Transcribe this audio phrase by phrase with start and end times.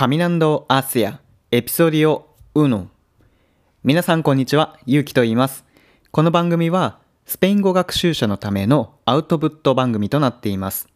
[0.00, 1.18] Caminando Asia
[1.50, 2.86] エピソード1
[3.84, 5.66] 皆さんこんにちは、ゆうきと言います。
[6.10, 10.88] この番組はスペイン語学習者のためのアウトプット番組となっています。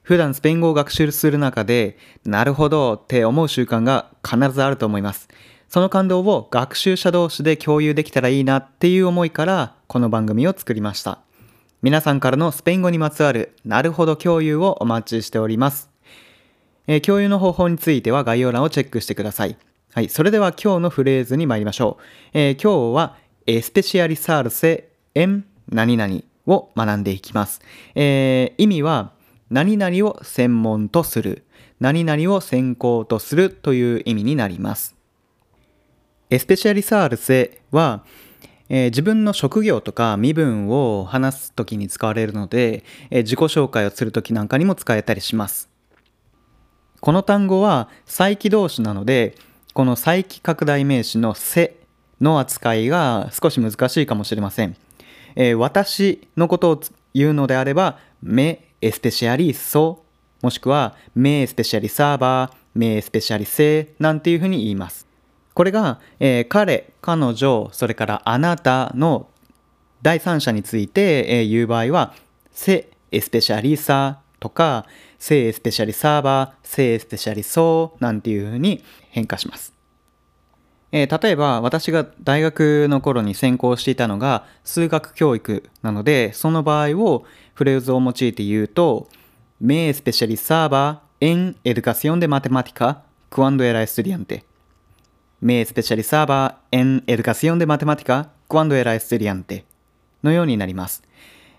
[0.00, 5.28] 普段スペイン語を学習する中で、なるほどって思う習慣が必ずあると思います。
[5.68, 11.18] その感動を学習者同士で共有できたらいいなっていう思いからこの番組を作りました。
[11.82, 15.91] 皆さんからのスペイン語にまつわるなるほど共有をお待ちしております。
[16.86, 19.56] えー共有の方法については概要欄をチェックしてください。
[19.92, 22.02] はい、それでは今日のフレーズに参りましょう。
[22.32, 23.16] えー今日は
[23.46, 27.60] エスペシアリサールセエン何々を学んでいきます。
[27.94, 29.12] えー意味は
[29.50, 31.44] 何々を専門とする、
[31.78, 34.96] 何々を専攻とするという意味になります。
[36.30, 38.04] エスペシャリサールセは、
[38.70, 45.71] えー自分の職業とか身分を話すときに使われるので、えー自己紹介をするときなんかにも使えたりします。
[47.02, 49.34] この単語は再起動詞なので、
[49.74, 51.80] この再起拡大名詞のせ
[52.20, 54.76] の扱いが少し難しいかもしれません。
[55.34, 56.80] えー私のことを
[57.12, 60.04] 言うのであれば、めエスペシャリソ、
[60.42, 65.08] もしくはめエスペシャリサーバー、めエスペシャリセなんていうふうに言います。
[65.54, 69.26] これが、えー彼、彼女、それからあなたの
[70.02, 72.14] 第三者について、えー言う場合は、
[72.52, 74.86] se especializa とか、
[75.18, 79.72] se especializaba、se especializó なんていうふうに変化します。
[80.90, 89.08] え、例えば、私が大学の頃に専攻していたのが数学教育なので、その場合をフレーズを用いて言うと、
[89.60, 94.44] me especializaba en educación de matemática cuando era estudiante。
[95.40, 99.64] me especializaba en educación de matemática cuando era estudiante。
[100.22, 101.02] のようになります。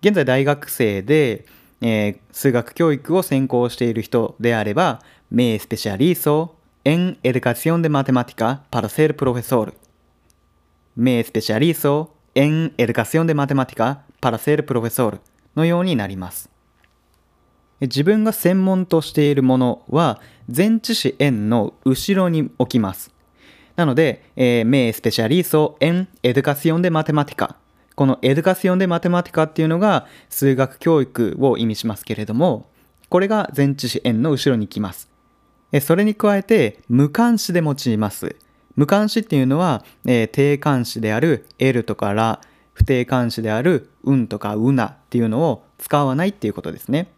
[0.00, 1.44] 現在大学生で、
[1.80, 6.54] えー、数学教育を専攻している人であれば、 me especializo
[6.84, 9.74] en educación de matemática para ser profesor。
[10.96, 15.20] me especializo en educación de matemática para ser profesor
[15.54, 16.50] のようになります。
[17.80, 23.12] 自分が専門としているものは、全知識円の後ろに置きます。
[23.76, 27.54] なので、メイスペシャリソーエンエデカシオンデマテマティカ
[27.98, 32.70] このエデュカシオンでマテマティカっていうのが数学教育を意味しますけれども、
[33.08, 35.10] これが前置詞 n の後ろに来ます。
[35.80, 38.36] それに加えて無冠詞で用います。
[38.76, 42.40] 無冠詞っていうのは、えー定冠詞である L とかラ、
[42.72, 47.10] 不定冠詞であるうんとかうなっていうのを使わないっていうことですね。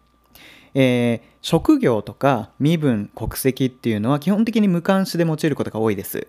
[0.73, 6.27] えー職業とか身分、国籍っていうのは基本的に無冠詞で用いることが多いです。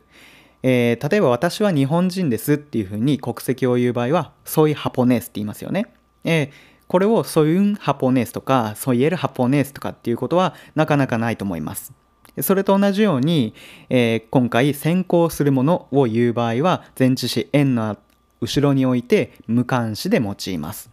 [0.63, 5.87] えー例えば私は日本人ですっていうふうに国籍を言う場合は、ソイハポネースって言いますよね。
[6.23, 6.49] えー
[6.91, 11.93] これをソユンハポネースとか、ソイエルハポネースとかっていうことはなかなかないと思います。
[12.41, 13.53] それと同じように、
[13.89, 17.97] えー今回先行するものを言う場合は、前置詞 n の
[18.41, 20.89] 後ろに置いて無冠詞で用います。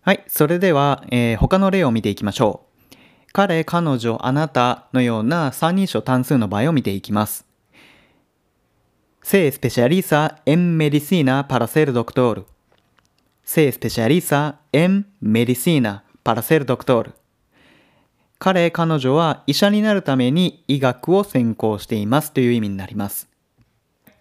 [0.00, 2.96] はい、それでは、えー他の例を見ていきましょう。
[3.32, 7.45] 彼、彼女、あなたのような三人称単数の場合を見ていきます。
[9.28, 12.46] Se especializa en medicina para ser doctor.
[13.42, 17.12] Se especializa en medicina para ser doctor.
[18.38, 23.28] 彼、彼女は医者になるために医学を専攻していますという意味になります。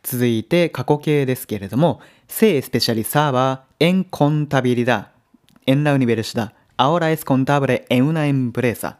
[0.02, 5.10] 続いて過去形ですけれども、se especializaba en contabilidad
[5.68, 6.54] en la universidad.
[6.78, 8.98] Ahora es contable en una empresa.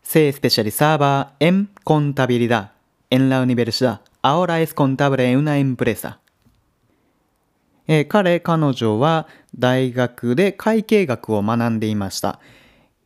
[0.00, 2.70] Se especializaba en contabilidad
[3.10, 4.02] en la universidad.
[4.20, 6.18] アオライスコン contable en サ。
[7.86, 12.40] ええ、彼、彼女は大学で会計学を学んでいました。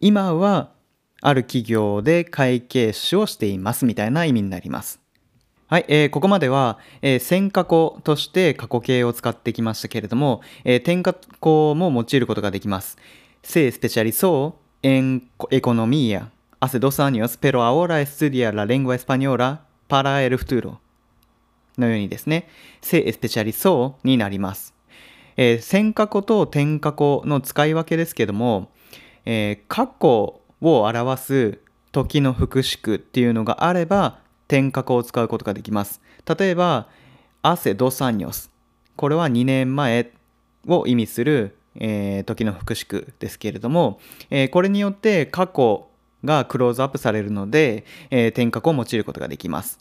[0.01, 0.71] 今は
[1.21, 5.01] ある企業で会計士をしていますみたいな意味になります。
[5.69, 12.97] はい、えー、ここまでは、えー、線過去として過去形を使ってきましたけれども、えー、点過去も用いることができます。
[13.43, 20.39] se especializó en economía hace dos años, pero ahora estudia la lengua española para el
[20.39, 20.79] futuro。
[21.79, 22.49] のようにですね、
[22.83, 24.75] se especializó になります。
[25.37, 28.71] えー線過去と点過去の使い分けですけども、
[29.25, 31.59] えー過去を表す
[31.91, 36.01] 時の副詞句っていうのがあれば、転過去を使うことができます。
[36.39, 36.89] 例えば、
[37.43, 38.51] hace dos años。
[38.97, 40.11] これは2年前
[40.69, 43.99] を意味する、えー時の副詞句ですけれども、
[44.31, 45.89] えーこれによって過去
[46.25, 49.79] がクローズアップされるので、えー転過去を用いることができます。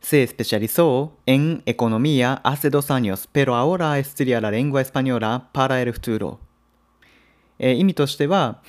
[0.00, 5.92] Se especializó en economía hace dos años, pero ahora estudia la lengua española para el
[5.92, 6.38] futuro.
[7.58, 8.62] えー意味としては、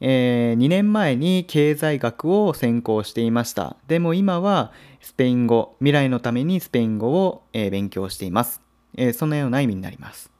[0.00, 3.76] えー2年前に経済学を専攻していました。
[3.86, 8.60] でも今はスペイン語、未来のためにスペイン語を、えー勉強しています、
[8.96, 10.30] えーそのような意味になります。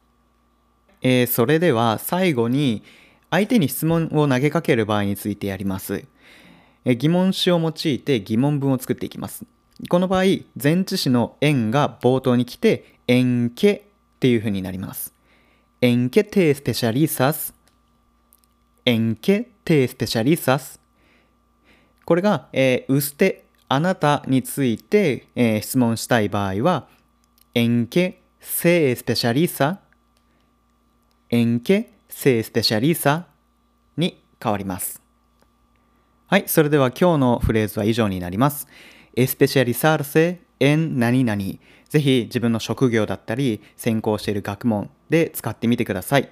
[1.01, 2.83] えーそれでは最後に
[3.29, 6.03] 相手に質問を投げかける場合についてやります。
[6.83, 9.45] えー疑問詞を用いて疑問文を作っていきます。
[9.89, 10.23] この場合、
[10.61, 13.81] 前置詞の円が冒頭に来て、円家っ
[14.19, 15.13] ていう風になります。
[22.05, 22.49] これが、
[22.87, 25.27] うすて、あなたについて、
[25.61, 26.87] 質問したい場合は、
[27.53, 29.79] 円家せスペシャリサ。
[31.29, 33.27] 円家せスペシャリサ
[33.95, 35.03] に変わります。
[36.25, 38.67] はい、それでは今日のフレーズは以上になります。
[39.17, 41.41] Especializarse en 何々
[41.89, 46.29] ぜひ自分の職業だったり専攻している学問で使ってみてください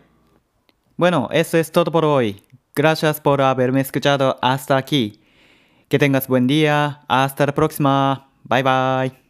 [0.97, 2.41] Bueno, eso es todo por hoy.
[2.73, 5.19] Gracias por haberme escuchado hasta aquí.
[5.89, 7.01] Que tengas buen día.
[7.09, 8.29] Hasta la próxima.
[8.45, 9.24] Bye bye.